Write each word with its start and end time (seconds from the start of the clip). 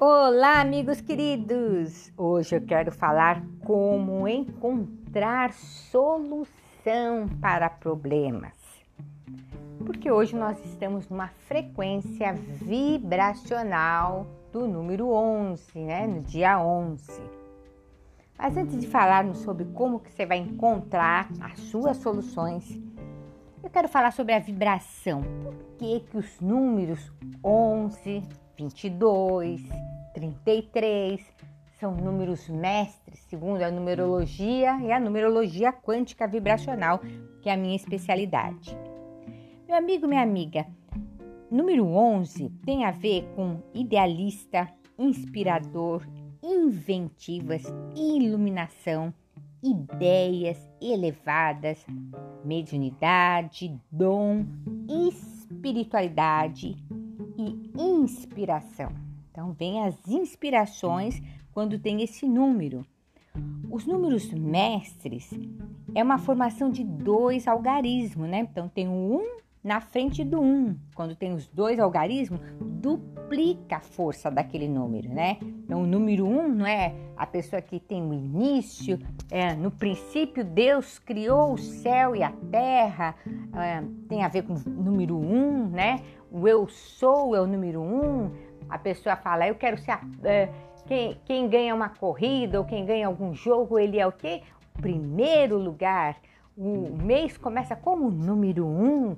Olá, 0.00 0.60
amigos 0.60 1.00
queridos! 1.00 2.12
Hoje 2.16 2.54
eu 2.54 2.60
quero 2.60 2.92
falar 2.92 3.42
como 3.66 4.28
encontrar 4.28 5.52
solução 5.52 7.26
para 7.40 7.68
problemas. 7.68 8.54
Porque 9.84 10.08
hoje 10.08 10.36
nós 10.36 10.56
estamos 10.64 11.08
numa 11.08 11.26
frequência 11.48 12.32
vibracional 12.32 14.24
do 14.52 14.68
número 14.68 15.10
11, 15.10 15.76
né? 15.80 16.06
No 16.06 16.20
dia 16.20 16.60
11. 16.64 17.20
Mas 18.38 18.56
antes 18.56 18.80
de 18.80 18.86
falarmos 18.86 19.38
sobre 19.38 19.64
como 19.64 19.98
que 19.98 20.12
você 20.12 20.24
vai 20.24 20.38
encontrar 20.38 21.28
as 21.40 21.58
suas 21.58 21.96
soluções, 21.96 22.80
eu 23.64 23.68
quero 23.68 23.88
falar 23.88 24.12
sobre 24.12 24.32
a 24.32 24.38
vibração. 24.38 25.24
Por 25.42 25.54
que 25.76 25.98
que 26.08 26.16
os 26.16 26.38
números 26.38 27.10
11, 27.42 28.22
22, 28.58 29.62
33 30.14 31.24
são 31.78 31.94
números 31.94 32.48
mestres, 32.48 33.20
segundo 33.28 33.62
a 33.62 33.70
numerologia 33.70 34.76
e 34.82 34.90
a 34.90 34.98
numerologia 34.98 35.72
quântica 35.72 36.26
vibracional, 36.26 37.00
que 37.40 37.48
é 37.48 37.52
a 37.52 37.56
minha 37.56 37.76
especialidade. 37.76 38.76
Meu 39.68 39.76
amigo, 39.76 40.08
minha 40.08 40.22
amiga, 40.22 40.66
número 41.48 41.86
11 41.86 42.48
tem 42.66 42.84
a 42.84 42.90
ver 42.90 43.28
com 43.36 43.62
idealista, 43.72 44.68
inspirador, 44.98 46.04
inventivas, 46.42 47.62
iluminação, 47.94 49.14
ideias 49.62 50.58
elevadas, 50.82 51.86
mediunidade, 52.44 53.80
dom, 53.92 54.44
espiritualidade 54.88 56.76
e 57.38 57.70
inspiração. 57.80 58.92
Então, 59.30 59.52
vem 59.52 59.84
as 59.84 59.94
inspirações 60.08 61.22
quando 61.52 61.78
tem 61.78 62.02
esse 62.02 62.26
número. 62.26 62.84
Os 63.70 63.86
números 63.86 64.32
mestres 64.32 65.30
é 65.94 66.02
uma 66.02 66.18
formação 66.18 66.70
de 66.70 66.82
dois 66.82 67.46
algarismos, 67.46 68.28
né? 68.28 68.40
Então, 68.40 68.68
tem 68.68 68.88
o 68.88 68.92
1 68.92 69.38
na 69.62 69.80
frente 69.80 70.24
do 70.24 70.40
1. 70.40 70.76
Quando 70.94 71.14
tem 71.14 71.32
os 71.32 71.46
dois 71.46 71.78
algarismos, 71.78 72.40
duplica 72.60 73.76
a 73.76 73.80
força 73.80 74.30
daquele 74.30 74.66
número, 74.66 75.08
né? 75.08 75.36
Então, 75.40 75.82
o 75.82 75.86
número 75.86 76.26
1 76.26 76.48
não 76.48 76.66
é 76.66 76.94
a 77.16 77.26
pessoa 77.26 77.60
que 77.60 77.78
tem 77.78 78.02
o 78.02 78.14
início, 78.14 78.98
é, 79.30 79.54
no 79.54 79.70
princípio 79.70 80.44
Deus 80.44 80.98
criou 80.98 81.52
o 81.52 81.58
céu 81.58 82.16
e 82.16 82.22
a 82.22 82.32
terra, 82.50 83.14
é, 83.54 83.82
tem 84.08 84.24
a 84.24 84.28
ver 84.28 84.42
com 84.44 84.54
o 84.54 84.70
número 84.70 85.18
1, 85.18 85.68
né? 85.68 86.00
O 86.30 86.46
eu 86.46 86.68
sou 86.68 87.34
é 87.34 87.40
o 87.40 87.46
número 87.46 87.80
1 87.80 88.48
a 88.68 88.78
pessoa 88.78 89.16
fala, 89.16 89.48
eu 89.48 89.54
quero 89.54 89.78
ser 89.78 89.98
é, 90.24 90.48
quem, 90.86 91.18
quem 91.24 91.48
ganha 91.48 91.74
uma 91.74 91.88
corrida 91.88 92.58
ou 92.58 92.64
quem 92.64 92.84
ganha 92.84 93.06
algum 93.06 93.34
jogo, 93.34 93.78
ele 93.78 93.98
é 93.98 94.06
o 94.06 94.12
quê? 94.12 94.42
O 94.76 94.82
primeiro 94.82 95.58
lugar. 95.58 96.16
O 96.56 96.96
mês 97.02 97.38
começa 97.38 97.76
como 97.76 98.10
número 98.10 98.66
um, 98.66 99.16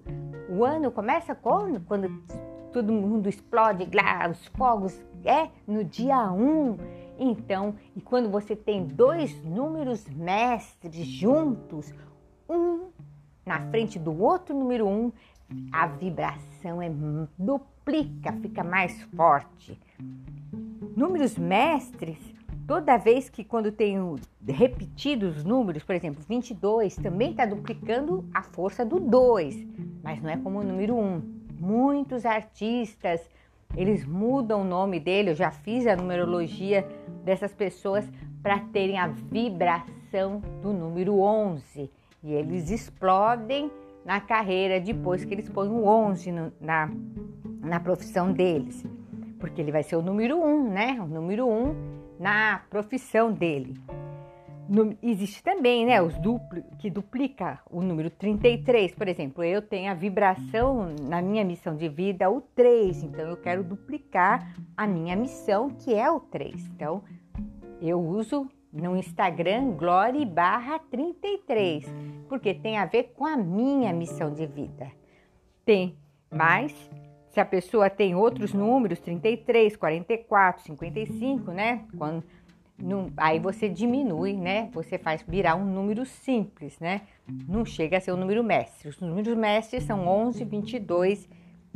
o 0.50 0.64
ano 0.64 0.90
começa 0.90 1.34
quando, 1.34 1.80
quando 1.80 2.22
todo 2.70 2.92
mundo 2.92 3.28
explode 3.28 3.88
lá, 3.94 4.28
os 4.28 4.46
fogos, 4.48 5.02
é 5.24 5.48
no 5.66 5.82
dia 5.82 6.30
um. 6.30 6.76
Então, 7.18 7.74
e 7.96 8.00
quando 8.00 8.30
você 8.30 8.54
tem 8.54 8.84
dois 8.84 9.42
números 9.42 10.06
mestres 10.08 11.06
juntos, 11.06 11.92
um 12.48 12.90
na 13.44 13.60
frente 13.70 13.98
do 13.98 14.22
outro 14.22 14.54
número 14.54 14.86
um, 14.86 15.10
a 15.72 15.86
vibração 15.86 16.80
é 16.80 16.90
duplica, 17.38 18.32
fica 18.40 18.62
mais 18.62 19.02
forte. 19.16 19.78
Números 20.96 21.36
mestres, 21.36 22.18
toda 22.66 22.96
vez 22.96 23.28
que 23.28 23.42
quando 23.42 23.72
tenho 23.72 24.16
repetidos 24.46 25.44
números, 25.44 25.82
por 25.82 25.94
exemplo, 25.94 26.22
22, 26.28 26.96
também 26.96 27.30
está 27.30 27.44
duplicando 27.46 28.24
a 28.34 28.42
força 28.42 28.84
do 28.84 29.00
2, 29.00 29.66
mas 30.02 30.22
não 30.22 30.30
é 30.30 30.36
como 30.36 30.60
o 30.60 30.64
número 30.64 30.96
1. 30.96 31.40
Muitos 31.58 32.24
artistas, 32.24 33.28
eles 33.76 34.04
mudam 34.04 34.62
o 34.62 34.64
nome 34.64 34.98
dele, 34.98 35.30
eu 35.30 35.34
já 35.34 35.50
fiz 35.50 35.86
a 35.86 35.96
numerologia 35.96 36.86
dessas 37.24 37.52
pessoas 37.52 38.08
para 38.42 38.58
terem 38.58 38.98
a 38.98 39.06
vibração 39.06 40.42
do 40.62 40.72
número 40.72 41.20
11 41.20 41.90
e 42.22 42.32
eles 42.32 42.70
explodem 42.70 43.70
na 44.04 44.20
carreira 44.20 44.80
depois 44.80 45.24
que 45.24 45.34
eles 45.34 45.48
põem 45.48 45.70
o 45.70 45.86
11 45.86 46.32
no, 46.32 46.52
na, 46.60 46.90
na 47.60 47.80
profissão 47.80 48.32
deles. 48.32 48.84
Porque 49.38 49.60
ele 49.60 49.72
vai 49.72 49.82
ser 49.82 49.96
o 49.96 50.02
número 50.02 50.38
1, 50.38 50.44
um, 50.44 50.70
né? 50.70 51.00
O 51.00 51.06
número 51.06 51.46
1 51.46 51.50
um 51.50 52.00
na 52.18 52.60
profissão 52.68 53.32
dele. 53.32 53.74
No, 54.68 54.96
existe 55.02 55.42
também, 55.42 55.84
né, 55.84 56.00
os 56.00 56.16
duplo, 56.18 56.62
que 56.78 56.88
duplica 56.88 57.58
o 57.68 57.82
número 57.82 58.08
33, 58.08 58.94
por 58.94 59.08
exemplo, 59.08 59.42
eu 59.42 59.60
tenho 59.60 59.90
a 59.90 59.94
vibração 59.94 60.94
na 61.08 61.20
minha 61.20 61.44
missão 61.44 61.74
de 61.74 61.88
vida 61.88 62.30
o 62.30 62.40
3, 62.40 63.02
então 63.02 63.26
eu 63.26 63.36
quero 63.36 63.64
duplicar 63.64 64.54
a 64.76 64.86
minha 64.86 65.16
missão 65.16 65.70
que 65.70 65.92
é 65.92 66.08
o 66.08 66.20
3. 66.20 66.68
Então, 66.68 67.02
eu 67.80 68.00
uso 68.00 68.48
no 68.72 68.96
Instagram 68.96 69.72
Glória 69.72 70.24
barra 70.24 70.78
33, 70.78 71.84
porque 72.28 72.54
tem 72.54 72.78
a 72.78 72.86
ver 72.86 73.12
com 73.16 73.26
a 73.26 73.36
minha 73.36 73.92
missão 73.92 74.32
de 74.32 74.46
vida. 74.46 74.90
Tem, 75.64 75.96
mas 76.30 76.72
se 77.30 77.40
a 77.40 77.44
pessoa 77.44 77.88
tem 77.88 78.14
outros 78.14 78.52
números, 78.52 78.98
33, 79.00 79.76
44, 79.76 80.64
55, 80.64 81.52
né? 81.52 81.84
Quando, 81.96 82.24
não, 82.78 83.10
aí 83.16 83.38
você 83.38 83.68
diminui, 83.68 84.32
né? 84.32 84.68
Você 84.72 84.98
faz 84.98 85.22
virar 85.22 85.54
um 85.54 85.64
número 85.64 86.04
simples, 86.04 86.78
né? 86.80 87.02
Não 87.48 87.64
chega 87.64 87.98
a 87.98 88.00
ser 88.00 88.12
um 88.12 88.16
número 88.16 88.42
mestre. 88.42 88.88
Os 88.88 89.00
números 89.00 89.36
mestres 89.36 89.84
são 89.84 90.06
11, 90.06 90.44
22 90.44 91.28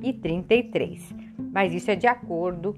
e 0.03 0.13
33. 0.13 1.15
Mas 1.53 1.73
isso 1.73 1.91
é 1.91 1.97
de 1.97 2.07
acordo 2.07 2.77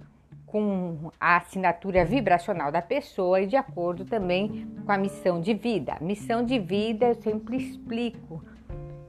com 0.56 1.12
a 1.20 1.36
assinatura 1.36 2.02
vibracional 2.02 2.72
da 2.72 2.80
pessoa 2.80 3.42
e 3.42 3.46
de 3.46 3.56
acordo 3.56 4.06
também 4.06 4.66
com 4.86 4.90
a 4.90 4.96
missão 4.96 5.38
de 5.38 5.52
vida. 5.52 5.98
Missão 6.00 6.42
de 6.42 6.58
vida, 6.58 7.08
eu 7.08 7.14
sempre 7.16 7.58
explico, 7.58 8.42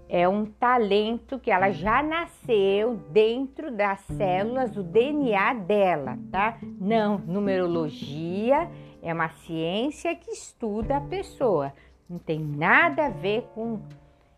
é 0.10 0.28
um 0.28 0.44
talento 0.46 1.40
que 1.40 1.50
ela 1.50 1.72
já 1.72 2.04
nasceu 2.04 2.98
dentro 3.12 3.72
das 3.72 4.02
células 4.02 4.72
do 4.72 4.84
DNA 4.84 5.54
dela, 5.54 6.20
tá? 6.30 6.58
Não, 6.82 7.18
numerologia 7.18 8.70
é 9.02 9.14
uma 9.14 9.30
ciência 9.30 10.14
que 10.16 10.32
estuda 10.32 10.98
a 10.98 11.02
pessoa. 11.02 11.72
Não 12.10 12.20
tem 12.20 12.40
nada 12.40 13.06
a 13.06 13.10
ver 13.10 13.44
com 13.56 13.80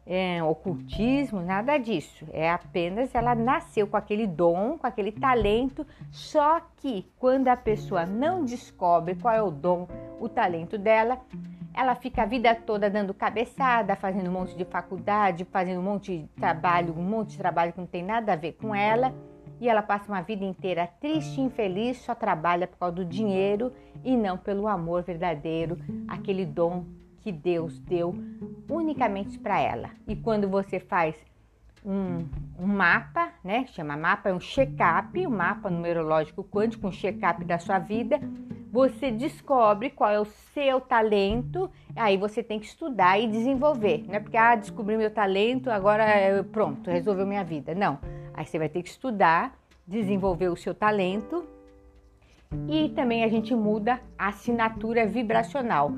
é, 0.09 0.41
ocultismo, 0.41 1.39
nada 1.39 1.77
disso. 1.77 2.25
É 2.33 2.49
apenas 2.49 3.13
ela 3.13 3.35
nasceu 3.35 3.85
com 3.85 3.95
aquele 3.95 4.25
dom, 4.25 4.75
com 4.79 4.87
aquele 4.87 5.11
talento, 5.11 5.85
só 6.09 6.59
que 6.77 7.05
quando 7.19 7.47
a 7.47 7.55
pessoa 7.55 8.07
não 8.07 8.43
descobre 8.43 9.13
qual 9.13 9.35
é 9.35 9.41
o 9.41 9.51
dom, 9.51 9.87
o 10.19 10.27
talento 10.27 10.79
dela, 10.79 11.19
ela 11.75 11.93
fica 11.93 12.23
a 12.23 12.25
vida 12.25 12.55
toda 12.55 12.89
dando 12.89 13.13
cabeçada, 13.13 13.95
fazendo 13.95 14.31
um 14.31 14.33
monte 14.33 14.57
de 14.57 14.65
faculdade, 14.65 15.45
fazendo 15.45 15.79
um 15.79 15.83
monte 15.83 16.17
de 16.17 16.27
trabalho, 16.29 16.95
um 16.97 17.03
monte 17.03 17.31
de 17.33 17.37
trabalho 17.37 17.71
que 17.71 17.79
não 17.79 17.85
tem 17.85 18.03
nada 18.03 18.33
a 18.33 18.35
ver 18.35 18.53
com 18.53 18.73
ela, 18.73 19.13
e 19.61 19.69
ela 19.69 19.83
passa 19.83 20.11
uma 20.11 20.21
vida 20.21 20.43
inteira 20.43 20.89
triste, 20.99 21.39
infeliz, 21.39 21.97
só 21.97 22.15
trabalha 22.15 22.65
por 22.65 22.77
causa 22.79 22.95
do 22.95 23.05
dinheiro 23.05 23.71
e 24.03 24.17
não 24.17 24.37
pelo 24.37 24.67
amor 24.67 25.03
verdadeiro, 25.03 25.77
aquele 26.07 26.45
dom 26.45 26.85
que 27.19 27.31
Deus 27.31 27.80
deu 27.80 28.16
unicamente 28.69 29.38
para 29.38 29.59
ela. 29.59 29.90
E 30.07 30.16
quando 30.16 30.48
você 30.48 30.80
faz 30.80 31.16
um, 31.86 32.25
um, 32.57 32.68
mapa, 32.68 33.31
né? 33.44 33.66
Chama 33.68 33.95
mapa, 33.95 34.30
é 34.30 34.33
um 34.33 34.39
check-up, 34.39 35.25
um 35.25 35.30
mapa 35.30 35.69
numerológico 35.69 36.44
quântico, 36.44 36.88
um 36.88 36.92
check-up 36.92 37.44
da 37.45 37.57
sua 37.57 37.80
vida. 37.80 38.19
Você 38.71 39.10
descobre 39.10 39.89
qual 39.89 40.12
é 40.12 40.19
o 40.19 40.25
seu 40.25 40.80
talento, 40.80 41.71
aí 41.95 42.18
você 42.18 42.44
tem 42.44 42.60
que 42.60 42.68
estudar 42.68 43.19
e 43.19 43.27
desenvolver. 43.27 44.06
Não 44.07 44.15
é 44.15 44.19
porque, 44.19 44.38
ah, 44.38 44.56
descobri 44.56 44.95
meu 44.95 45.10
talento, 45.10 45.72
agora 45.72 46.04
pronto, 46.51 46.89
resolveu 46.89 47.25
minha 47.25 47.44
vida. 47.44 47.74
Não. 47.74 47.98
Aí 48.33 48.45
você 48.45 48.60
vai 48.60 48.69
ter 48.69 48.83
que 48.83 48.89
estudar, 48.89 49.57
desenvolver 49.88 50.50
o 50.50 50.56
seu 50.56 50.75
talento 50.75 51.48
e 52.68 52.89
também 52.89 53.24
a 53.24 53.27
gente 53.27 53.54
muda 53.54 54.00
a 54.18 54.30
assinatura 54.30 55.06
vibracional. 55.06 55.92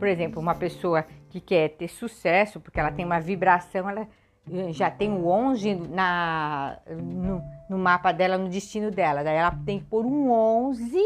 Por 0.00 0.08
exemplo, 0.08 0.40
uma 0.40 0.54
pessoa 0.54 1.04
que 1.28 1.40
quer 1.40 1.68
ter 1.76 1.88
sucesso, 1.88 2.58
porque 2.58 2.80
ela 2.80 2.90
tem 2.90 3.04
uma 3.04 3.20
vibração, 3.20 3.86
ela 3.86 4.08
eh, 4.50 4.72
já 4.72 4.90
tem 4.90 5.12
o 5.12 5.28
11 5.28 5.74
na, 5.74 6.78
no, 6.88 7.42
no 7.68 7.78
mapa 7.78 8.10
dela, 8.10 8.38
no 8.38 8.48
destino 8.48 8.90
dela. 8.90 9.22
Daí 9.22 9.36
ela 9.36 9.54
tem 9.66 9.78
que 9.78 9.84
pôr 9.84 10.06
um 10.06 10.30
11 10.32 10.98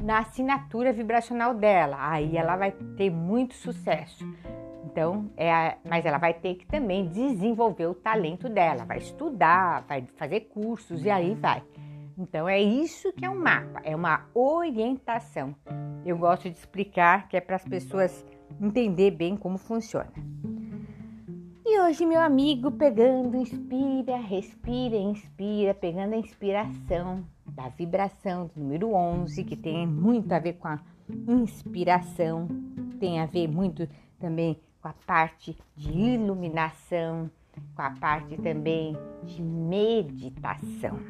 na 0.00 0.20
assinatura 0.20 0.90
vibracional 0.90 1.52
dela. 1.52 1.98
Aí 2.00 2.34
ela 2.34 2.56
vai 2.56 2.72
ter 2.72 3.10
muito 3.10 3.52
sucesso. 3.52 4.24
Então, 4.86 5.30
é 5.36 5.52
a, 5.52 5.76
mas 5.84 6.06
ela 6.06 6.16
vai 6.16 6.32
ter 6.32 6.54
que 6.54 6.64
também 6.64 7.06
desenvolver 7.08 7.88
o 7.88 7.94
talento 7.94 8.48
dela, 8.48 8.86
vai 8.86 8.98
estudar, 8.98 9.84
vai 9.86 10.06
fazer 10.16 10.40
cursos 10.52 11.04
e 11.04 11.10
aí 11.10 11.34
vai. 11.34 11.62
Então 12.16 12.48
é 12.48 12.60
isso 12.60 13.12
que 13.12 13.24
é 13.24 13.30
um 13.30 13.38
mapa, 13.38 13.80
é 13.82 13.94
uma 13.94 14.26
orientação. 14.34 15.54
Eu 16.04 16.16
gosto 16.16 16.48
de 16.48 16.56
explicar 16.56 17.28
que 17.28 17.36
é 17.36 17.40
para 17.40 17.56
as 17.56 17.64
pessoas 17.64 18.24
entender 18.60 19.10
bem 19.10 19.36
como 19.36 19.58
funciona. 19.58 20.12
E 21.66 21.80
hoje, 21.80 22.06
meu 22.06 22.20
amigo, 22.20 22.70
pegando, 22.70 23.36
inspira, 23.36 24.16
respira, 24.18 24.96
inspira, 24.96 25.74
pegando 25.74 26.14
a 26.14 26.18
inspiração 26.18 27.24
da 27.46 27.68
vibração 27.68 28.46
do 28.54 28.60
número 28.60 28.94
11, 28.94 29.42
que 29.44 29.56
tem 29.56 29.86
muito 29.86 30.30
a 30.32 30.38
ver 30.38 30.52
com 30.54 30.68
a 30.68 30.80
inspiração, 31.26 32.46
tem 33.00 33.18
a 33.18 33.26
ver 33.26 33.48
muito 33.48 33.88
também 34.20 34.60
com 34.80 34.88
a 34.88 34.94
parte 35.06 35.56
de 35.74 35.90
iluminação, 35.90 37.30
com 37.74 37.82
a 37.82 37.90
parte 37.90 38.36
também 38.36 38.96
de 39.24 39.42
meditação. 39.42 41.00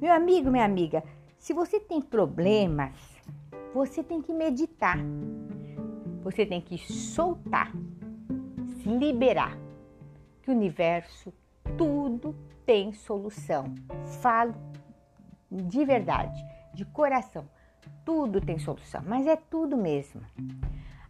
Meu 0.00 0.14
amigo, 0.14 0.50
minha 0.50 0.64
amiga, 0.64 1.04
se 1.38 1.52
você 1.52 1.78
tem 1.78 2.00
problemas, 2.00 2.94
você 3.74 4.02
tem 4.02 4.22
que 4.22 4.32
meditar. 4.32 4.96
Você 6.22 6.46
tem 6.46 6.58
que 6.58 6.78
soltar 6.78 7.70
se 8.82 8.88
liberar. 8.88 9.58
Que 10.42 10.50
o 10.50 10.54
universo, 10.54 11.34
tudo 11.76 12.34
tem 12.64 12.94
solução. 12.94 13.74
Falo 14.22 14.54
de 15.50 15.84
verdade, 15.84 16.42
de 16.72 16.86
coração. 16.86 17.44
Tudo 18.02 18.40
tem 18.40 18.58
solução, 18.58 19.02
mas 19.06 19.26
é 19.26 19.36
tudo 19.36 19.76
mesmo. 19.76 20.22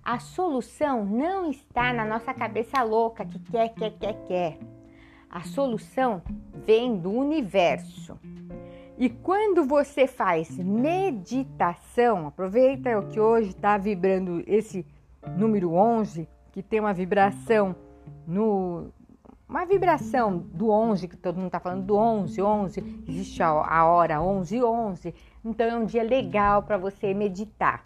A 0.02 0.18
solução 0.18 1.04
não 1.04 1.48
está 1.48 1.92
na 1.92 2.04
nossa 2.04 2.34
cabeça 2.34 2.82
louca 2.82 3.24
que 3.24 3.38
quer, 3.38 3.68
quer, 3.68 3.92
quer, 3.98 4.24
quer. 4.24 4.58
A 5.30 5.42
solução 5.42 6.22
vem 6.52 6.98
do 6.98 7.12
universo. 7.12 8.18
E 9.00 9.08
quando 9.08 9.64
você 9.64 10.06
faz 10.06 10.58
meditação, 10.58 12.26
aproveita 12.26 13.00
que 13.04 13.18
hoje 13.18 13.48
está 13.48 13.78
vibrando 13.78 14.44
esse 14.46 14.84
número 15.38 15.72
11, 15.72 16.28
que 16.52 16.62
tem 16.62 16.80
uma 16.80 16.92
vibração 16.92 17.74
no 18.26 18.90
uma 19.48 19.64
vibração 19.64 20.36
do 20.36 20.68
11, 20.68 21.08
que 21.08 21.16
todo 21.16 21.36
mundo 21.36 21.46
está 21.46 21.58
falando 21.58 21.86
do 21.86 21.96
11, 21.96 22.42
11, 22.42 23.04
existe 23.08 23.42
a 23.42 23.86
hora 23.86 24.20
11, 24.20 24.62
11, 24.62 25.14
então 25.42 25.66
é 25.66 25.74
um 25.76 25.86
dia 25.86 26.02
legal 26.02 26.62
para 26.62 26.76
você 26.76 27.14
meditar. 27.14 27.82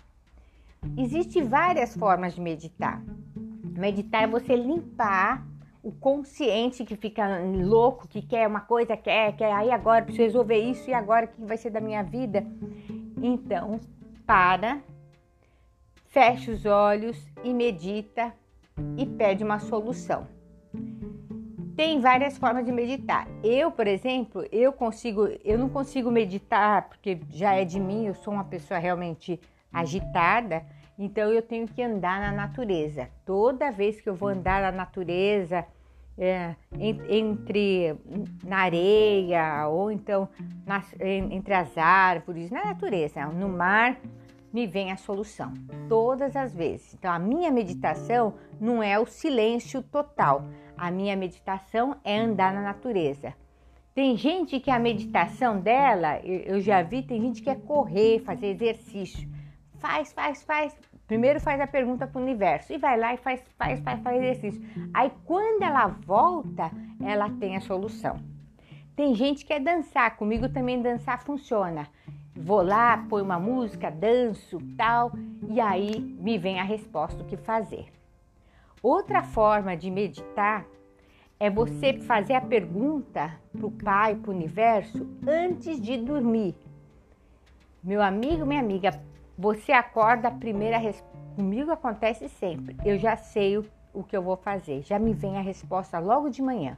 Existem 0.98 1.44
várias 1.44 1.96
formas 1.96 2.34
de 2.34 2.40
meditar. 2.40 3.00
Meditar 3.62 4.24
é 4.24 4.26
você 4.26 4.56
limpar 4.56 5.46
o 5.84 5.92
consciente 5.92 6.82
que 6.82 6.96
fica 6.96 7.38
louco, 7.62 8.08
que 8.08 8.22
quer 8.22 8.48
uma 8.48 8.62
coisa, 8.62 8.96
quer, 8.96 9.36
quer, 9.36 9.52
aí 9.52 9.70
agora 9.70 10.02
preciso 10.02 10.24
resolver 10.24 10.58
isso 10.58 10.88
e 10.88 10.94
agora 10.94 11.26
o 11.26 11.28
que 11.28 11.44
vai 11.44 11.58
ser 11.58 11.68
da 11.68 11.80
minha 11.80 12.02
vida? 12.02 12.42
Então, 13.22 13.78
para, 14.26 14.80
fecha 16.08 16.50
os 16.50 16.64
olhos 16.64 17.30
e 17.44 17.52
medita 17.52 18.32
e 18.96 19.04
pede 19.04 19.44
uma 19.44 19.58
solução. 19.58 20.26
Tem 21.76 22.00
várias 22.00 22.38
formas 22.38 22.64
de 22.64 22.72
meditar. 22.72 23.28
Eu, 23.42 23.70
por 23.70 23.86
exemplo, 23.86 24.42
eu 24.50 24.72
consigo, 24.72 25.28
eu 25.44 25.58
não 25.58 25.68
consigo 25.68 26.10
meditar 26.10 26.88
porque 26.88 27.20
já 27.28 27.54
é 27.54 27.64
de 27.64 27.78
mim, 27.78 28.06
eu 28.06 28.14
sou 28.14 28.32
uma 28.32 28.44
pessoa 28.44 28.80
realmente 28.80 29.38
agitada, 29.70 30.64
então 30.98 31.30
eu 31.30 31.42
tenho 31.42 31.68
que 31.68 31.82
andar 31.82 32.20
na 32.20 32.32
natureza. 32.32 33.10
Toda 33.26 33.70
vez 33.70 34.00
que 34.00 34.08
eu 34.08 34.14
vou 34.14 34.30
andar 34.30 34.62
na 34.62 34.72
natureza, 34.72 35.66
é, 36.18 36.54
entre 36.78 37.96
na 38.44 38.58
areia 38.58 39.68
ou 39.68 39.90
então 39.90 40.28
nas, 40.66 40.94
entre 41.00 41.54
as 41.54 41.76
árvores, 41.76 42.50
na 42.50 42.64
natureza, 42.64 43.26
no 43.26 43.48
mar, 43.48 43.98
me 44.52 44.66
vem 44.68 44.92
a 44.92 44.96
solução, 44.96 45.52
todas 45.88 46.36
as 46.36 46.54
vezes. 46.54 46.94
Então, 46.94 47.10
a 47.10 47.18
minha 47.18 47.50
meditação 47.50 48.34
não 48.60 48.80
é 48.80 48.96
o 48.98 49.04
silêncio 49.04 49.82
total, 49.82 50.44
a 50.76 50.92
minha 50.92 51.16
meditação 51.16 51.96
é 52.04 52.20
andar 52.20 52.54
na 52.54 52.62
natureza. 52.62 53.34
Tem 53.92 54.16
gente 54.16 54.58
que 54.60 54.70
a 54.70 54.78
meditação 54.78 55.60
dela, 55.60 56.20
eu 56.20 56.60
já 56.60 56.82
vi, 56.82 57.02
tem 57.02 57.20
gente 57.20 57.40
que 57.40 57.44
quer 57.44 57.60
correr, 57.60 58.20
fazer 58.20 58.48
exercício. 58.48 59.28
Faz, 59.84 60.14
faz, 60.14 60.42
faz. 60.42 60.74
Primeiro 61.06 61.38
faz 61.38 61.60
a 61.60 61.66
pergunta 61.66 62.06
para 62.06 62.18
o 62.18 62.22
universo 62.22 62.72
e 62.72 62.78
vai 62.78 62.98
lá 62.98 63.12
e 63.12 63.18
faz, 63.18 63.44
faz, 63.58 63.80
faz, 63.80 64.00
faz 64.00 64.16
exercício. 64.16 64.66
Aí 64.94 65.12
quando 65.26 65.62
ela 65.62 65.88
volta, 65.88 66.70
ela 67.04 67.28
tem 67.38 67.54
a 67.54 67.60
solução. 67.60 68.18
Tem 68.96 69.14
gente 69.14 69.44
que 69.44 69.48
quer 69.48 69.60
dançar, 69.60 70.16
comigo 70.16 70.48
também 70.48 70.80
dançar 70.80 71.22
funciona. 71.22 71.86
Vou 72.34 72.62
lá, 72.62 73.04
põe 73.10 73.20
uma 73.20 73.38
música, 73.38 73.90
danço, 73.90 74.58
tal, 74.74 75.12
e 75.50 75.60
aí 75.60 76.00
me 76.18 76.38
vem 76.38 76.58
a 76.58 76.64
resposta 76.64 77.22
o 77.22 77.26
que 77.26 77.36
fazer. 77.36 77.84
Outra 78.82 79.22
forma 79.22 79.76
de 79.76 79.90
meditar 79.90 80.64
é 81.38 81.50
você 81.50 81.92
fazer 82.00 82.32
a 82.32 82.40
pergunta 82.40 83.38
para 83.52 83.66
o 83.66 83.70
Pai, 83.70 84.14
para 84.14 84.30
o 84.30 84.34
universo, 84.34 85.06
antes 85.28 85.78
de 85.78 85.98
dormir. 85.98 86.54
Meu 87.82 88.00
amigo, 88.00 88.46
minha 88.46 88.60
amiga, 88.60 88.98
você 89.36 89.72
acorda 89.72 90.28
a 90.28 90.30
primeira. 90.30 90.78
Comigo 91.36 91.70
acontece 91.70 92.28
sempre. 92.28 92.76
Eu 92.84 92.98
já 92.98 93.16
sei 93.16 93.58
o, 93.58 93.64
o 93.92 94.02
que 94.02 94.16
eu 94.16 94.22
vou 94.22 94.36
fazer, 94.36 94.82
já 94.82 94.98
me 94.98 95.12
vem 95.12 95.36
a 95.36 95.40
resposta 95.40 95.98
logo 95.98 96.30
de 96.30 96.42
manhã. 96.42 96.76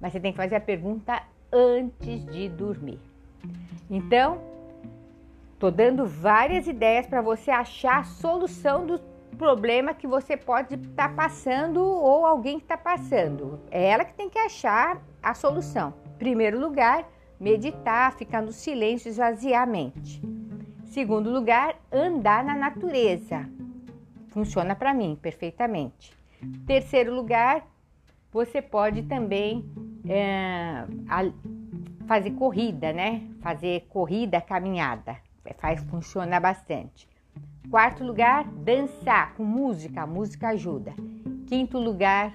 Mas 0.00 0.12
você 0.12 0.20
tem 0.20 0.32
que 0.32 0.38
fazer 0.38 0.56
a 0.56 0.60
pergunta 0.60 1.22
antes 1.52 2.24
de 2.26 2.48
dormir. 2.48 2.98
Então, 3.90 4.40
Tô 5.62 5.70
dando 5.70 6.04
várias 6.04 6.66
ideias 6.66 7.06
para 7.06 7.22
você 7.22 7.48
achar 7.48 8.00
a 8.00 8.02
solução 8.02 8.84
do 8.84 8.98
problema 9.38 9.94
que 9.94 10.08
você 10.08 10.36
pode 10.36 10.74
estar 10.74 11.10
tá 11.10 11.14
passando 11.14 11.80
ou 11.80 12.26
alguém 12.26 12.58
que 12.58 12.64
está 12.64 12.76
passando. 12.76 13.60
É 13.70 13.90
ela 13.90 14.04
que 14.04 14.12
tem 14.12 14.28
que 14.28 14.40
achar 14.40 15.00
a 15.22 15.34
solução. 15.34 15.94
Primeiro 16.18 16.58
lugar, 16.58 17.08
meditar, 17.38 18.12
ficar 18.14 18.42
no 18.42 18.50
silêncio, 18.50 19.08
esvaziar 19.08 19.62
a 19.62 19.66
mente. 19.66 20.20
Segundo 20.92 21.28
lugar, 21.30 21.74
andar 21.90 22.44
na 22.44 22.54
natureza. 22.54 23.48
Funciona 24.28 24.76
para 24.76 24.94
mim 24.94 25.18
perfeitamente. 25.20 26.14
Terceiro 26.66 27.14
lugar, 27.14 27.66
você 28.30 28.62
pode 28.62 29.02
também 29.02 29.64
é, 30.08 30.86
fazer 32.06 32.30
corrida, 32.32 32.92
né? 32.92 33.22
Fazer 33.40 33.86
corrida, 33.88 34.40
caminhada 34.40 35.16
faz 35.62 35.80
funcionar 35.84 36.40
bastante. 36.40 37.08
Quarto 37.70 38.04
lugar, 38.04 38.44
dançar 38.48 39.34
com 39.34 39.44
música, 39.44 40.02
a 40.02 40.06
música 40.06 40.48
ajuda. 40.48 40.92
Quinto 41.46 41.78
lugar, 41.78 42.34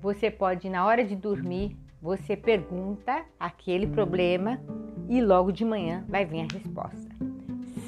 você 0.00 0.30
pode 0.30 0.68
na 0.68 0.84
hora 0.84 1.02
de 1.02 1.16
dormir, 1.16 1.76
você 2.00 2.36
pergunta 2.36 3.24
aquele 3.38 3.86
problema 3.86 4.60
e 5.08 5.22
logo 5.22 5.50
de 5.50 5.64
manhã 5.64 6.04
vai 6.06 6.26
vir 6.26 6.40
a 6.42 6.52
resposta. 6.52 7.09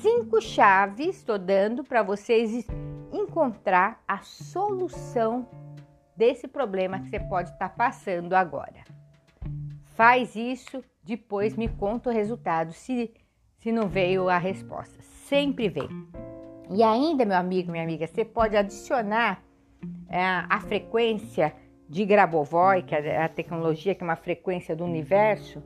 Cinco 0.03 0.41
chaves 0.41 1.17
estou 1.17 1.39
dando 1.39 1.85
para 1.85 2.03
vocês 2.03 2.67
encontrar 3.13 4.03
a 4.07 4.19
solução 4.19 5.49
desse 6.17 6.49
problema 6.49 6.99
que 6.99 7.09
você 7.09 7.21
pode 7.21 7.51
estar 7.51 7.69
tá 7.69 7.75
passando 7.75 8.35
agora. 8.35 8.83
Faz 9.95 10.35
isso, 10.35 10.83
depois 11.05 11.57
me 11.57 11.69
conta 11.69 12.11
o 12.11 12.13
resultado. 12.13 12.73
Se 12.73 13.15
se 13.63 13.71
não 13.71 13.87
veio 13.87 14.29
a 14.29 14.39
resposta. 14.39 15.01
Sempre 15.03 15.69
vem. 15.69 15.89
E 16.69 16.83
ainda, 16.83 17.25
meu 17.25 17.37
amigo, 17.37 17.71
minha 17.71 17.85
amiga, 17.85 18.09
você 18.09 18.25
pode 18.25 18.57
adicionar 18.57 19.41
é, 20.09 20.21
a 20.21 20.61
frequência 20.61 21.55
de 21.89 22.05
Grabovoi, 22.05 22.83
que 22.83 22.93
é 22.93 23.23
a 23.23 23.29
tecnologia 23.29 23.95
que 23.95 24.03
é 24.03 24.05
uma 24.05 24.17
frequência 24.17 24.75
do 24.75 24.85
universo, 24.85 25.63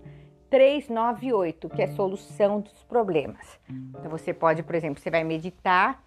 398, 0.57 1.69
que 1.69 1.83
é 1.83 1.87
solução 1.89 2.61
dos 2.61 2.83
problemas. 2.85 3.61
Então 3.69 4.11
você 4.11 4.33
pode, 4.33 4.63
por 4.63 4.75
exemplo, 4.75 4.99
você 4.99 5.11
vai 5.11 5.23
meditar, 5.23 6.03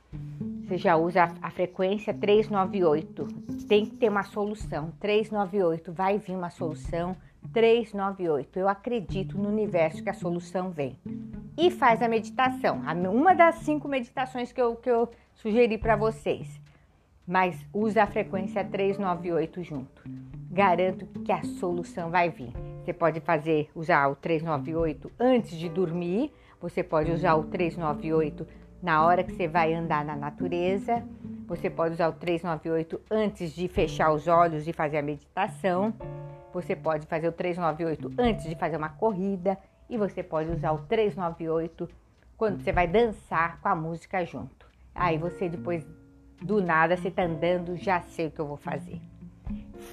você 0.65 0.75
já 0.75 0.98
usa 0.98 1.25
a, 1.25 1.50
a 1.50 1.51
frequência 1.51 2.12
398. 2.12 3.27
Tem 3.68 3.86
que 3.86 3.96
ter 3.96 4.10
uma 4.10 4.24
solução. 4.24 4.91
398 5.00 5.94
vai 5.94 6.18
vir 6.18 6.36
uma 6.36 6.50
solução 6.50 7.15
398. 7.53 8.58
Eu 8.58 8.68
acredito 8.68 9.38
no 9.38 9.50
universo 9.50 10.01
que 10.01 10.10
a 10.10 10.15
solução 10.15 10.72
vem. 10.72 10.98
E 11.56 11.70
faz 11.70 12.01
a 12.01 12.08
meditação. 12.08 12.82
Uma 13.13 13.36
das 13.36 13.58
cinco 13.58 13.88
meditações 13.88 14.51
que 14.51 14.60
eu, 14.60 14.75
que 14.75 14.89
eu 14.89 15.12
sugeri 15.36 15.77
para 15.77 15.96
vocês. 15.96 16.60
Mas 17.27 17.63
usa 17.72 18.01
a 18.01 18.08
frequência 18.08 18.65
398 18.65 19.62
junto. 19.62 20.01
Garanto 20.50 21.06
que 21.24 21.32
a 21.32 21.44
solução 21.44 22.10
vai 22.10 22.32
vir. 22.32 22.68
Você 22.89 22.93
pode 22.93 23.19
fazer, 23.19 23.69
usar 23.75 24.08
o 24.08 24.15
398 24.15 25.12
antes 25.19 25.55
de 25.55 25.69
dormir. 25.69 26.34
Você 26.60 26.81
pode 26.81 27.12
usar 27.12 27.36
o 27.36 27.43
398 27.43 28.48
na 28.81 29.05
hora 29.05 29.24
que 29.24 29.31
você 29.31 29.48
vai 29.48 29.75
andar 29.75 30.03
na 30.03 30.15
natureza. 30.15 31.03
Você 31.46 31.69
pode 31.69 31.93
usar 31.93 32.08
o 32.10 32.13
398 32.13 33.00
antes 33.12 33.53
de 33.53 33.67
fechar 33.67 34.12
os 34.12 34.27
olhos 34.27 34.67
e 34.67 34.74
fazer 34.74 34.98
a 34.98 35.03
meditação. 35.03 35.93
Você 36.51 36.75
pode 36.75 37.05
fazer 37.05 37.27
o 37.27 37.31
398 37.31 38.12
antes 38.17 38.46
de 38.46 38.55
fazer 38.55 38.77
uma 38.77 38.89
corrida 38.89 39.55
e 39.88 39.96
você 39.96 40.24
pode 40.24 40.50
usar 40.50 40.72
o 40.72 40.79
398 40.79 41.88
quando 42.36 42.60
você 42.60 42.72
vai 42.72 42.88
dançar 42.88 43.62
com 43.62 43.67
a 43.67 43.75
música 43.75 44.25
junto. 44.25 44.65
Aí 44.96 45.15
você 45.19 45.48
depois 45.48 45.86
do 46.41 46.60
nada 46.60 46.98
você 46.98 47.12
tá 47.12 47.22
andando, 47.22 47.77
já 47.77 48.01
sei 48.01 48.25
o 48.25 48.31
que 48.31 48.39
eu 48.39 48.48
vou 48.48 48.58
fazer. 48.58 49.00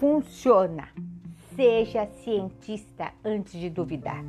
Funciona. 0.00 0.88
Seja 1.56 2.06
cientista 2.22 3.14
antes 3.24 3.58
de 3.58 3.70
duvidar. 3.70 4.22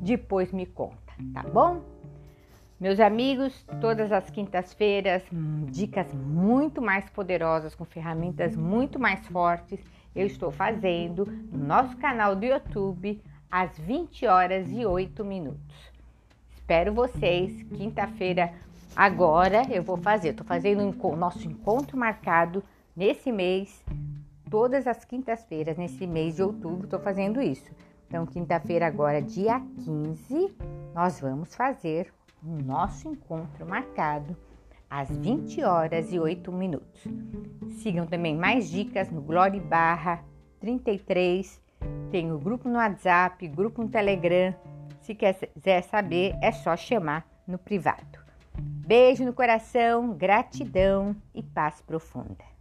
Depois 0.00 0.50
me 0.50 0.66
conta, 0.66 1.14
tá 1.32 1.44
bom? 1.44 1.80
Meus 2.80 2.98
amigos, 2.98 3.64
todas 3.80 4.10
as 4.10 4.28
quintas-feiras, 4.28 5.22
hum, 5.32 5.66
dicas 5.66 6.12
muito 6.12 6.82
mais 6.82 7.08
poderosas, 7.10 7.76
com 7.76 7.84
ferramentas 7.84 8.56
muito 8.56 8.98
mais 8.98 9.24
fortes, 9.28 9.78
eu 10.16 10.26
estou 10.26 10.50
fazendo 10.50 11.24
no 11.52 11.64
nosso 11.64 11.96
canal 11.96 12.34
do 12.34 12.44
YouTube 12.44 13.22
às 13.48 13.78
20 13.78 14.26
horas 14.26 14.66
e 14.72 14.84
8 14.84 15.24
minutos. 15.24 15.92
Espero 16.56 16.92
vocês, 16.92 17.62
quinta-feira, 17.76 18.52
agora 18.96 19.62
eu 19.70 19.84
vou 19.84 19.96
fazer, 19.96 20.30
estou 20.30 20.44
fazendo 20.44 20.92
o 21.06 21.16
nosso 21.16 21.46
encontro 21.46 21.96
marcado 21.96 22.64
nesse 22.96 23.30
mês, 23.30 23.80
todas 24.54 24.86
as 24.86 25.04
quintas-feiras, 25.04 25.76
nesse 25.76 26.06
mês 26.06 26.36
de 26.36 26.42
outubro, 26.44 26.84
estou 26.84 27.00
fazendo 27.00 27.42
isso. 27.42 27.72
Então, 28.06 28.24
quinta-feira, 28.24 28.86
agora, 28.86 29.20
dia 29.20 29.60
15, 29.84 30.54
nós 30.94 31.18
vamos 31.18 31.52
fazer 31.56 32.14
o 32.40 32.62
nosso 32.62 33.08
encontro 33.08 33.66
marcado 33.66 34.36
às 34.88 35.10
20 35.10 35.60
horas 35.64 36.12
e 36.12 36.20
8 36.20 36.52
minutos. 36.52 37.02
Sigam 37.82 38.06
também 38.06 38.36
mais 38.36 38.70
dicas 38.70 39.10
no 39.10 39.20
Glória 39.20 39.60
Barra 39.60 40.22
33. 40.60 41.60
Tem 42.12 42.30
o 42.30 42.38
grupo 42.38 42.68
no 42.68 42.76
WhatsApp, 42.76 43.48
grupo 43.48 43.82
no 43.82 43.88
Telegram. 43.88 44.54
Se 45.00 45.16
quiser 45.16 45.82
saber, 45.82 46.36
é 46.40 46.52
só 46.52 46.76
chamar 46.76 47.26
no 47.44 47.58
privado. 47.58 48.20
Beijo 48.56 49.24
no 49.24 49.32
coração, 49.32 50.12
gratidão 50.12 51.16
e 51.34 51.42
paz 51.42 51.80
profunda. 51.80 52.53